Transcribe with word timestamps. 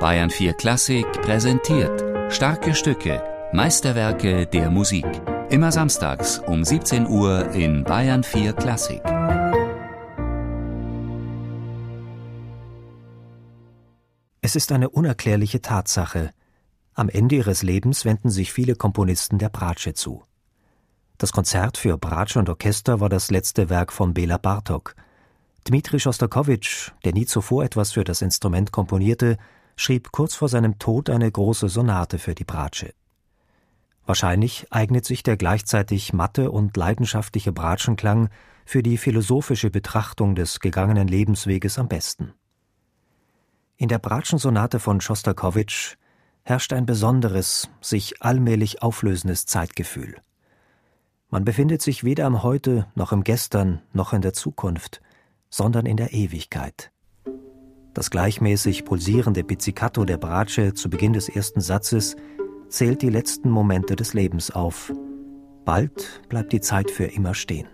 Bayern 0.00 0.30
4 0.30 0.52
Klassik 0.54 1.10
präsentiert 1.22 2.32
starke 2.32 2.76
Stücke, 2.76 3.20
Meisterwerke 3.52 4.46
der 4.46 4.70
Musik. 4.70 5.04
Immer 5.50 5.72
samstags 5.72 6.38
um 6.38 6.62
17 6.62 7.08
Uhr 7.08 7.50
in 7.50 7.82
Bayern 7.82 8.22
4 8.22 8.52
Klassik. 8.52 9.02
Es 14.40 14.54
ist 14.54 14.70
eine 14.70 14.88
unerklärliche 14.88 15.62
Tatsache. 15.62 16.30
Am 16.94 17.08
Ende 17.08 17.34
ihres 17.34 17.64
Lebens 17.64 18.04
wenden 18.04 18.30
sich 18.30 18.52
viele 18.52 18.76
Komponisten 18.76 19.38
der 19.38 19.48
Bratsche 19.48 19.94
zu. 19.94 20.22
Das 21.16 21.32
Konzert 21.32 21.76
für 21.76 21.98
Bratsche 21.98 22.38
und 22.38 22.48
Orchester 22.48 23.00
war 23.00 23.08
das 23.08 23.32
letzte 23.32 23.68
Werk 23.68 23.92
von 23.92 24.14
Bela 24.14 24.38
Bartok. 24.38 24.94
Dmitri 25.66 25.98
Schostakowitsch, 25.98 26.92
der 27.04 27.14
nie 27.14 27.26
zuvor 27.26 27.64
etwas 27.64 27.90
für 27.90 28.04
das 28.04 28.22
Instrument 28.22 28.70
komponierte, 28.70 29.38
schrieb 29.78 30.10
kurz 30.12 30.34
vor 30.34 30.48
seinem 30.48 30.78
Tod 30.78 31.08
eine 31.08 31.30
große 31.30 31.68
Sonate 31.68 32.18
für 32.18 32.34
die 32.34 32.44
Bratsche. 32.44 32.92
Wahrscheinlich 34.04 34.66
eignet 34.70 35.04
sich 35.04 35.22
der 35.22 35.36
gleichzeitig 35.36 36.12
matte 36.12 36.50
und 36.50 36.76
leidenschaftliche 36.76 37.52
Bratschenklang 37.52 38.28
für 38.64 38.82
die 38.82 38.98
philosophische 38.98 39.70
Betrachtung 39.70 40.34
des 40.34 40.60
gegangenen 40.60 41.06
Lebensweges 41.06 41.78
am 41.78 41.88
besten. 41.88 42.32
In 43.76 43.88
der 43.88 43.98
Bratschensonate 43.98 44.80
von 44.80 45.00
Schostakowitsch 45.00 45.94
herrscht 46.42 46.72
ein 46.72 46.84
besonderes, 46.84 47.70
sich 47.80 48.20
allmählich 48.20 48.82
auflösendes 48.82 49.46
Zeitgefühl. 49.46 50.16
Man 51.30 51.44
befindet 51.44 51.82
sich 51.82 52.02
weder 52.02 52.26
am 52.26 52.42
Heute 52.42 52.88
noch 52.94 53.12
im 53.12 53.22
Gestern 53.22 53.82
noch 53.92 54.12
in 54.12 54.22
der 54.22 54.32
Zukunft, 54.32 55.02
sondern 55.50 55.86
in 55.86 55.96
der 55.96 56.12
Ewigkeit. 56.12 56.90
Das 57.98 58.10
gleichmäßig 58.10 58.84
pulsierende 58.84 59.42
Pizzicato 59.42 60.04
der 60.04 60.18
Bratsche 60.18 60.72
zu 60.72 60.88
Beginn 60.88 61.14
des 61.14 61.28
ersten 61.28 61.60
Satzes 61.60 62.14
zählt 62.68 63.02
die 63.02 63.10
letzten 63.10 63.50
Momente 63.50 63.96
des 63.96 64.14
Lebens 64.14 64.52
auf. 64.52 64.92
Bald 65.64 66.22
bleibt 66.28 66.52
die 66.52 66.60
Zeit 66.60 66.92
für 66.92 67.06
immer 67.06 67.34
stehen. 67.34 67.66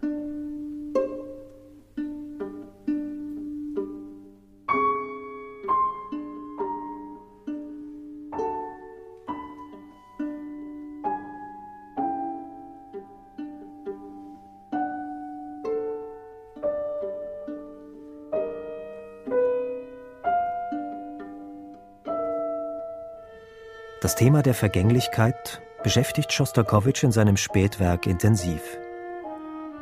Das 24.05 24.17
Thema 24.17 24.43
der 24.43 24.53
Vergänglichkeit 24.53 25.63
beschäftigt 25.83 26.31
Schostakowitsch 26.31 27.05
in 27.05 27.11
seinem 27.11 27.39
Spätwerk 27.39 28.07
intensiv. 28.07 28.61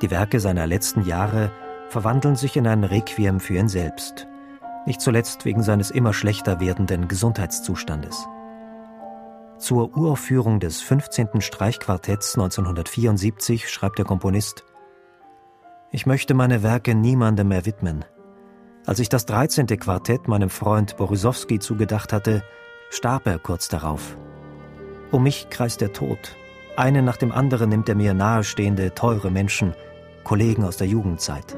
Die 0.01 0.13
Werke 0.13 0.39
seiner 0.39 0.69
letzten 0.69 1.05
Jahre 1.05 1.51
verwandeln 1.89 2.37
sich 2.37 2.57
in 2.57 2.69
ein 2.69 2.85
Requiem 2.85 3.41
für 3.41 3.57
ihn 3.57 3.67
selbst, 3.67 4.29
nicht 4.87 5.01
zuletzt 5.01 5.45
wegen 5.45 5.65
seines 5.65 5.91
immer 5.91 6.13
schlechter 6.13 6.61
werdenden 6.61 7.09
Gesundheitszustandes. 7.09 8.29
Zur 9.59 9.97
Uraufführung 9.97 10.61
des 10.61 10.83
15. 10.83 11.41
Streichquartetts 11.41 12.37
1974 12.37 13.69
schreibt 13.69 13.99
der 13.99 14.05
Komponist 14.05 14.63
Ich 15.91 16.07
möchte 16.07 16.35
meine 16.35 16.63
Werke 16.63 16.95
niemandem 16.95 17.49
mehr 17.49 17.67
widmen. 17.67 18.05
Als 18.87 19.01
ich 19.01 19.09
das 19.09 19.27
13. 19.27 19.67
Quartett 19.67 20.29
meinem 20.29 20.49
Freund 20.49 20.97
Borisowski 20.97 21.59
zugedacht 21.59 22.13
hatte, 22.13 22.45
starb 22.93 23.27
er 23.27 23.39
kurz 23.39 23.69
darauf. 23.69 24.17
Um 25.11 25.23
mich 25.23 25.49
kreist 25.49 25.81
der 25.81 25.93
Tod. 25.93 26.37
Einen 26.77 27.05
nach 27.05 27.17
dem 27.17 27.33
anderen 27.33 27.71
nimmt 27.71 27.89
er 27.89 27.95
mir 27.95 28.13
nahestehende, 28.13 28.95
teure 28.95 29.31
Menschen, 29.31 29.75
Kollegen 30.25 30.65
aus 30.65 30.77
der 30.77 30.87
Jugendzeit. 30.87 31.57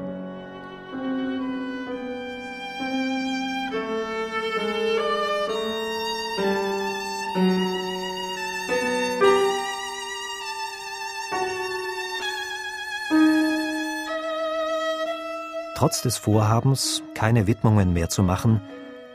Trotz 15.75 16.01
des 16.01 16.17
Vorhabens, 16.17 17.03
keine 17.13 17.45
Widmungen 17.45 17.93
mehr 17.93 18.09
zu 18.09 18.23
machen, 18.23 18.61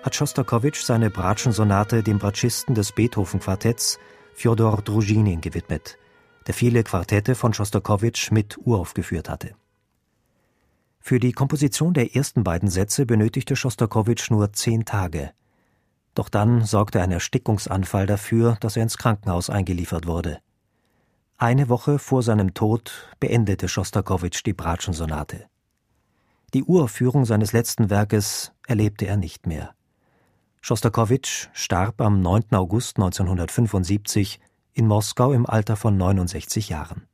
hat 0.03 0.15
Schostakowitsch 0.15 0.83
seine 0.83 1.11
Bratschensonate 1.11 2.03
dem 2.03 2.19
Bratschisten 2.19 2.75
des 2.75 2.93
Beethoven-Quartetts 2.93 3.99
Fjodor 4.35 4.81
Druzhinin 4.83 5.41
gewidmet, 5.41 5.99
der 6.47 6.55
viele 6.55 6.83
Quartette 6.83 7.35
von 7.35 7.53
Schostakowitsch 7.53 8.31
mit 8.31 8.57
uraufgeführt 8.59 9.29
hatte. 9.29 9.55
Für 11.01 11.19
die 11.19 11.33
Komposition 11.33 11.93
der 11.95 12.15
ersten 12.15 12.45
beiden 12.45 12.71
Sätze 12.71 13.05
benötigte 13.05 13.57
Schostakowitsch 13.57 14.31
nur 14.31 14.53
zehn 14.53 14.85
Tage. 14.85 15.33
Doch 16.15 16.29
dann 16.29 16.65
sorgte 16.65 17.01
ein 17.01 17.13
Erstickungsanfall 17.13 18.07
dafür, 18.07 18.57
dass 18.61 18.77
er 18.77 18.83
ins 18.83 18.99
Krankenhaus 18.99 19.51
eingeliefert 19.51 20.07
wurde. 20.07 20.39
Eine 21.37 21.69
Woche 21.69 21.99
vor 21.99 22.23
seinem 22.23 22.53
Tod 22.53 23.15
beendete 23.19 23.69
Schostakowitsch 23.69 24.45
die 24.45 24.53
Bratschensonate. 24.53 25.47
Die 26.53 26.65
Uraufführung 26.65 27.25
seines 27.25 27.53
letzten 27.53 27.91
Werkes 27.91 28.53
erlebte 28.67 29.07
er 29.07 29.17
nicht 29.17 29.47
mehr. 29.47 29.75
Schostakowitsch 30.61 31.49
starb 31.55 32.01
am 32.03 32.21
9. 32.21 32.53
August 32.53 32.99
1975 32.99 34.41
in 34.75 34.87
Moskau 34.87 35.33
im 35.33 35.47
Alter 35.47 35.75
von 35.75 35.97
69 35.97 36.69
Jahren. 36.69 37.07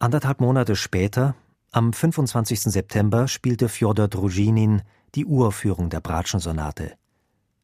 Anderthalb 0.00 0.40
Monate 0.40 0.74
später, 0.74 1.36
am 1.70 1.92
25. 1.92 2.62
September, 2.62 3.28
spielte 3.28 3.68
Fjodor 3.68 4.08
Druzhinin 4.08 4.82
die 5.14 5.24
Uraufführung 5.24 5.88
der 5.88 6.00
Bratschensonate 6.00 6.96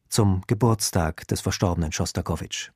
zum 0.07 0.43
Geburtstag 0.47 1.27
des 1.27 1.41
verstorbenen 1.41 1.91
Schostakowitsch. 1.91 2.71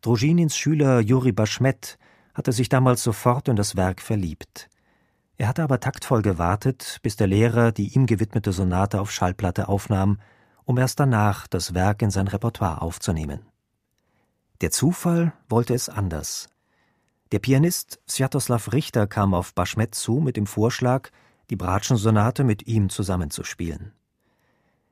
Druzhinins 0.00 0.56
Schüler 0.56 1.00
Juri 1.00 1.32
Baschmet 1.32 1.98
hatte 2.32 2.52
sich 2.52 2.70
damals 2.70 3.02
sofort 3.02 3.48
in 3.48 3.56
das 3.56 3.76
Werk 3.76 4.00
verliebt. 4.00 4.70
Er 5.38 5.48
hatte 5.48 5.62
aber 5.62 5.80
taktvoll 5.80 6.22
gewartet, 6.22 6.98
bis 7.02 7.16
der 7.16 7.26
Lehrer 7.26 7.72
die 7.72 7.94
ihm 7.94 8.06
gewidmete 8.06 8.52
Sonate 8.52 9.00
auf 9.00 9.12
Schallplatte 9.12 9.68
aufnahm, 9.68 10.18
um 10.64 10.78
erst 10.78 10.98
danach 10.98 11.46
das 11.46 11.74
Werk 11.74 12.02
in 12.02 12.10
sein 12.10 12.28
Repertoire 12.28 12.82
aufzunehmen. 12.82 13.40
Der 14.62 14.70
Zufall 14.70 15.32
wollte 15.48 15.74
es 15.74 15.88
anders. 15.88 16.48
Der 17.32 17.40
Pianist 17.40 18.00
Sviatoslav 18.08 18.72
Richter 18.72 19.06
kam 19.06 19.34
auf 19.34 19.52
Baschmet 19.52 19.94
zu 19.94 20.14
mit 20.14 20.36
dem 20.36 20.46
Vorschlag, 20.46 21.10
die 21.50 21.56
Bratschensonate 21.56 22.42
mit 22.44 22.66
ihm 22.66 22.88
zusammenzuspielen. 22.88 23.92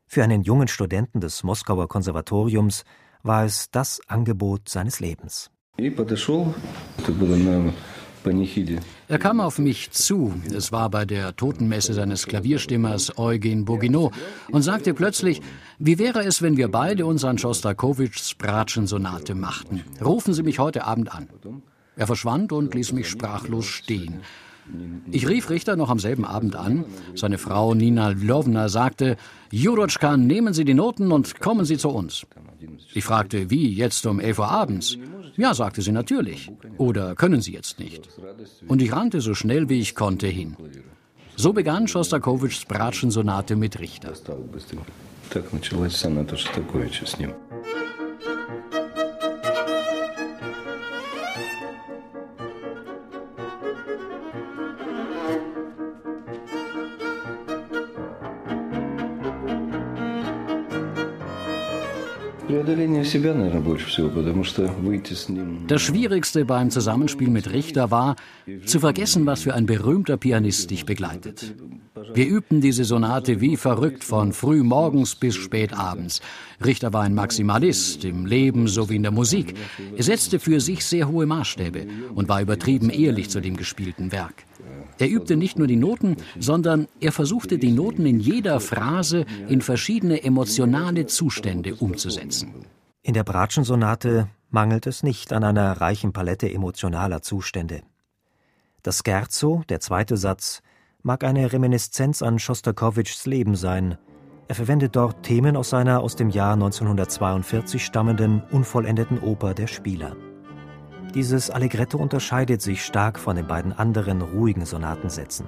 Für 0.07 0.23
einen 0.23 0.43
jungen 0.43 0.69
Studenten 0.69 1.21
des 1.21 1.43
Moskauer 1.43 1.89
Konservatoriums 1.89 2.85
war 3.23 3.45
es 3.45 3.71
das 3.71 4.01
Angebot 4.09 4.69
seines 4.69 5.01
Lebens. 5.01 5.51
Er 9.09 9.19
kam 9.19 9.41
auf 9.41 9.59
mich 9.59 9.91
zu, 9.91 10.35
es 10.55 10.73
war 10.73 10.89
bei 10.89 11.05
der 11.05 11.37
Totenmesse 11.37 11.93
seines 11.93 12.27
Klavierstimmers 12.27 13.19
Eugen 13.19 13.65
Bourguignot, 13.65 14.13
und 14.51 14.63
sagte 14.63 14.95
plötzlich, 14.95 15.43
wie 15.79 15.99
wäre 15.99 16.25
es, 16.25 16.41
wenn 16.41 16.57
wir 16.57 16.69
beide 16.69 17.07
uns 17.07 17.25
an 17.25 17.39
Schostakowitschs 17.39 18.35
Bratschensonate 18.35 19.35
machten? 19.35 19.85
Rufen 20.03 20.33
Sie 20.33 20.43
mich 20.43 20.59
heute 20.59 20.85
Abend 20.85 21.15
an. 21.15 21.29
Er 21.97 22.07
verschwand 22.07 22.53
und 22.53 22.75
ließ 22.75 22.93
mich 22.93 23.09
sprachlos 23.09 23.67
stehen. 23.67 24.21
Ich 25.12 25.28
rief 25.28 25.50
Richter 25.50 25.76
noch 25.76 25.90
am 25.90 26.00
selben 26.00 26.26
Abend 26.26 26.56
an. 26.56 26.86
Seine 27.16 27.38
Frau 27.38 27.74
Nina 27.74 28.10
Lwowna 28.10 28.70
sagte, 28.70 29.18
Jurotschka, 29.52 30.16
nehmen 30.18 30.54
Sie 30.54 30.66
die 30.66 30.76
Noten 30.76 31.12
und 31.12 31.40
kommen 31.40 31.66
Sie 31.66 31.78
zu 31.78 31.90
uns. 31.90 32.28
Ich 32.94 33.04
fragte, 33.04 33.50
wie, 33.50 33.74
jetzt 33.74 34.06
um 34.06 34.20
elf 34.20 34.40
Uhr 34.40 34.50
abends? 34.50 34.98
Ja, 35.38 35.54
sagte 35.54 35.82
sie 35.82 35.92
natürlich. 35.92 36.52
Oder 36.78 37.16
können 37.16 37.42
Sie 37.42 37.54
jetzt 37.54 37.80
nicht? 37.80 38.10
Und 38.68 38.82
ich 38.82 38.92
rannte 38.92 39.22
so 39.22 39.34
schnell 39.34 39.70
wie 39.70 39.80
ich 39.80 39.96
konnte 39.96 40.28
hin. 40.28 40.56
So 41.36 41.54
begann 41.54 41.88
Schostakowitschs 41.88 42.66
Bratschensonate 42.66 43.56
mit 43.56 43.80
Richter. 43.80 44.14
Так 45.30 45.54
началась 45.54 45.96
соната 45.96 46.36
Шостаковича 46.36 47.06
с 47.06 47.20
ним. 47.20 47.32
Das 65.67 65.83
Schwierigste 65.83 66.45
beim 66.45 66.71
Zusammenspiel 66.71 67.29
mit 67.29 67.51
Richter 67.51 67.91
war, 67.91 68.17
zu 68.67 68.81
vergessen, 68.81 69.25
was 69.25 69.43
für 69.43 69.55
ein 69.55 69.65
berühmter 69.65 70.19
Pianist 70.19 70.71
dich 70.71 70.85
begleitet. 70.85 71.55
Wir 72.13 72.27
übten 72.27 72.61
diese 72.61 72.85
Sonate 72.85 73.41
wie 73.41 73.57
verrückt 73.57 74.05
von 74.05 74.35
früh 74.35 74.63
morgens 74.63 75.15
bis 75.15 75.37
spät 75.37 75.73
abends. 75.73 76.21
Richter 76.63 76.93
war 76.93 77.03
ein 77.03 77.15
Maximalist 77.15 78.05
im 78.05 78.27
Leben 78.27 78.69
sowie 78.69 78.97
in 78.97 79.03
der 79.05 79.13
Musik. 79.13 79.55
Er 79.97 80.03
setzte 80.03 80.39
für 80.39 80.61
sich 80.61 80.85
sehr 80.85 81.09
hohe 81.09 81.25
Maßstäbe 81.25 81.87
und 82.15 82.29
war 82.29 82.43
übertrieben 82.43 82.91
ehrlich 82.91 83.31
zu 83.31 83.41
dem 83.41 83.57
gespielten 83.57 84.13
Werk. 84.13 84.45
Er 84.99 85.11
übte 85.11 85.37
nicht 85.37 85.59
nur 85.59 85.67
die 85.67 85.77
Noten, 85.77 86.17
sondern 86.39 86.87
er 87.01 87.13
versuchte 87.13 87.59
die 87.59 87.73
Noten 87.73 88.07
in 88.07 88.21
jeder 88.21 88.61
Phrase 88.61 89.25
in 89.49 89.61
verschiedene 89.61 90.23
emotionale 90.23 91.07
Zustände 91.07 91.75
umzusetzen. 91.75 92.67
In 93.03 93.15
der 93.15 93.25
Bratschen-Sonate 93.25 94.29
mangelt 94.51 94.87
es 94.87 95.03
nicht 95.03 95.33
an 95.33 95.45
einer 95.45 95.81
reichen 95.81 96.13
Palette 96.13 96.51
emotionaler 96.51 97.23
Zustände. 97.23 97.83
Das 98.83 99.03
Scherzo, 99.05 99.63
der 99.69 99.81
zweite 99.81 100.17
Satz, 100.17 100.63
mag 101.03 101.25
eine 101.25 101.53
Reminiszenz 101.53 102.23
an 102.23 102.39
Schostakowitschs 102.39 103.27
Leben 103.27 103.57
sein. 103.57 103.99
Er 104.47 104.55
verwendet 104.55 104.95
dort 104.97 105.23
Themen 105.23 105.57
aus 105.57 105.71
seiner 105.71 106.01
aus 106.01 106.17
dem 106.17 106.31
Jahr 106.31 106.55
1942 106.55 107.85
stammenden 107.85 108.43
unvollendeten 108.51 109.19
Oper 109.21 109.55
Der 109.55 109.67
Spieler. 109.67 110.17
Dieses 111.15 111.49
Allegretto 111.49 111.97
unterscheidet 111.97 112.61
sich 112.61 112.85
stark 112.85 113.21
von 113.21 113.37
den 113.37 113.47
beiden 113.47 113.73
anderen 113.73 114.21
ruhigen 114.21 114.67
Sonatensätzen. 114.67 115.47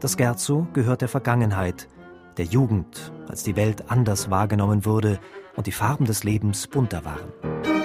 Das 0.00 0.14
Scherzo 0.14 0.66
gehört 0.72 1.02
der 1.02 1.08
Vergangenheit, 1.08 1.88
der 2.36 2.46
Jugend, 2.46 3.12
als 3.28 3.44
die 3.44 3.54
Welt 3.54 3.90
anders 3.92 4.28
wahrgenommen 4.28 4.84
wurde 4.84 5.20
und 5.54 5.68
die 5.68 5.72
Farben 5.72 6.04
des 6.04 6.24
Lebens 6.24 6.66
bunter 6.66 7.04
waren. 7.04 7.81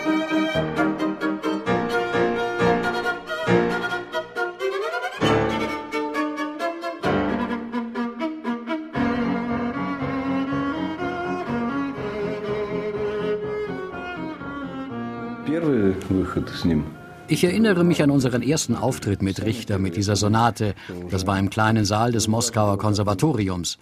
Ich 17.30 17.44
erinnere 17.44 17.84
mich 17.84 18.02
an 18.02 18.12
unseren 18.12 18.42
ersten 18.42 18.76
Auftritt 18.76 19.22
mit 19.22 19.44
Richter 19.44 19.80
mit 19.80 19.98
dieser 19.98 20.16
Sonate. 20.16 20.76
Das 21.10 21.28
war 21.28 21.38
im 21.38 21.50
kleinen 21.50 21.84
Saal 21.84 22.12
des 22.12 22.28
Moskauer 22.28 22.78
Konservatoriums. 22.78 23.78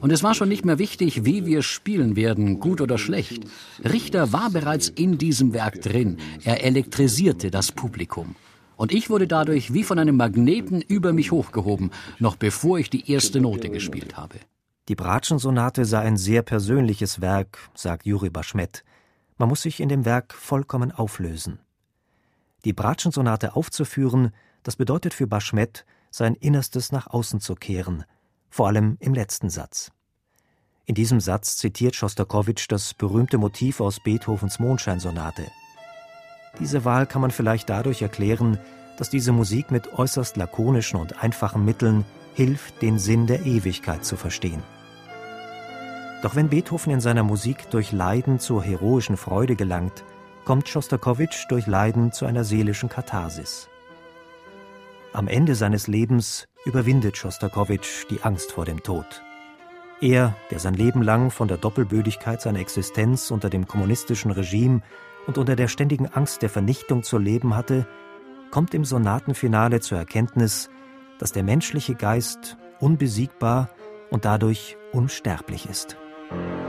Und 0.00 0.12
es 0.12 0.22
war 0.22 0.34
schon 0.34 0.48
nicht 0.48 0.64
mehr 0.64 0.78
wichtig, 0.78 1.24
wie 1.24 1.44
wir 1.44 1.62
spielen 1.62 2.14
werden, 2.14 2.60
gut 2.60 2.80
oder 2.80 2.98
schlecht. 2.98 3.44
Richter 3.82 4.32
war 4.32 4.50
bereits 4.50 4.88
in 4.88 5.18
diesem 5.18 5.52
Werk 5.52 5.80
drin. 5.82 6.18
Er 6.44 6.64
elektrisierte 6.64 7.50
das 7.50 7.72
Publikum. 7.72 8.36
Und 8.76 8.92
ich 8.92 9.10
wurde 9.10 9.26
dadurch 9.26 9.72
wie 9.72 9.82
von 9.82 9.98
einem 9.98 10.16
Magneten 10.16 10.80
über 10.80 11.12
mich 11.12 11.32
hochgehoben, 11.32 11.90
noch 12.18 12.36
bevor 12.36 12.78
ich 12.78 12.90
die 12.90 13.10
erste 13.10 13.40
Note 13.40 13.70
gespielt 13.70 14.16
habe. 14.16 14.36
Die 14.88 14.94
Bratschen-Sonate 14.94 15.84
sei 15.84 16.00
ein 16.00 16.16
sehr 16.16 16.42
persönliches 16.42 17.20
Werk, 17.20 17.58
sagt 17.74 18.06
Juri 18.06 18.30
Baschmet. 18.30 18.84
Man 19.36 19.48
muss 19.48 19.62
sich 19.62 19.80
in 19.80 19.88
dem 19.88 20.04
Werk 20.04 20.32
vollkommen 20.32 20.92
auflösen. 20.92 21.58
Die 22.64 22.72
Bratschen-Sonate 22.72 23.56
aufzuführen, 23.56 24.32
das 24.62 24.76
bedeutet 24.76 25.12
für 25.12 25.26
Baschmet, 25.26 25.84
sein 26.10 26.34
Innerstes 26.34 26.92
nach 26.92 27.08
außen 27.08 27.40
zu 27.40 27.54
kehren, 27.54 28.04
vor 28.48 28.68
allem 28.68 28.96
im 29.00 29.14
letzten 29.14 29.50
Satz. 29.50 29.90
In 30.86 30.94
diesem 30.94 31.20
Satz 31.20 31.56
zitiert 31.56 31.96
Schostakowitsch 31.96 32.66
das 32.68 32.94
berühmte 32.94 33.38
Motiv 33.38 33.80
aus 33.80 34.00
Beethovens 34.00 34.58
Mondscheinsonate. 34.58 35.46
Diese 36.60 36.84
Wahl 36.84 37.06
kann 37.06 37.20
man 37.22 37.30
vielleicht 37.30 37.68
dadurch 37.68 38.02
erklären, 38.02 38.58
dass 38.96 39.10
diese 39.10 39.32
Musik 39.32 39.70
mit 39.70 39.94
äußerst 39.94 40.36
lakonischen 40.36 41.00
und 41.00 41.22
einfachen 41.22 41.64
Mitteln 41.64 42.04
hilft, 42.34 42.80
den 42.82 42.98
Sinn 42.98 43.26
der 43.26 43.44
Ewigkeit 43.44 44.04
zu 44.04 44.16
verstehen. 44.16 44.62
Doch 46.24 46.36
wenn 46.36 46.48
Beethoven 46.48 46.90
in 46.90 47.00
seiner 47.02 47.22
Musik 47.22 47.68
durch 47.68 47.92
Leiden 47.92 48.38
zur 48.38 48.62
heroischen 48.62 49.18
Freude 49.18 49.56
gelangt, 49.56 50.06
kommt 50.46 50.70
Schostakowitsch 50.70 51.44
durch 51.50 51.66
Leiden 51.66 52.12
zu 52.12 52.24
einer 52.24 52.44
seelischen 52.44 52.88
Katharsis. 52.88 53.68
Am 55.12 55.28
Ende 55.28 55.54
seines 55.54 55.86
Lebens 55.86 56.48
überwindet 56.64 57.18
Schostakowitsch 57.18 58.06
die 58.08 58.22
Angst 58.22 58.52
vor 58.52 58.64
dem 58.64 58.82
Tod. 58.82 59.22
Er, 60.00 60.34
der 60.50 60.60
sein 60.60 60.72
Leben 60.72 61.02
lang 61.02 61.30
von 61.30 61.46
der 61.46 61.58
Doppelbödigkeit 61.58 62.40
seiner 62.40 62.60
Existenz 62.60 63.30
unter 63.30 63.50
dem 63.50 63.66
kommunistischen 63.66 64.30
Regime 64.30 64.80
und 65.26 65.36
unter 65.36 65.56
der 65.56 65.68
ständigen 65.68 66.06
Angst 66.06 66.40
der 66.40 66.48
Vernichtung 66.48 67.02
zu 67.02 67.18
leben 67.18 67.54
hatte, 67.54 67.86
kommt 68.50 68.72
im 68.72 68.86
Sonatenfinale 68.86 69.80
zur 69.80 69.98
Erkenntnis, 69.98 70.70
dass 71.18 71.32
der 71.32 71.42
menschliche 71.42 71.94
Geist 71.94 72.56
unbesiegbar 72.80 73.68
und 74.08 74.24
dadurch 74.24 74.78
unsterblich 74.90 75.68
ist. 75.68 75.98
Thank 76.30 76.58
you. 76.58 76.63